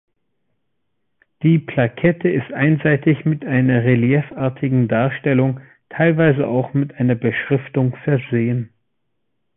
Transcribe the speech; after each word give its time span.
Die 1.43 1.59
Plakette 1.59 2.27
ist 2.27 2.51
einseitig 2.53 3.23
mit 3.23 3.45
einer 3.45 3.83
reliefartigen 3.83 4.87
Darstellung, 4.87 5.59
teilweise 5.89 6.47
auch 6.47 6.73
mit 6.73 6.95
einer 6.95 7.13
Beschriftung 7.13 7.95
versehen. 7.97 8.73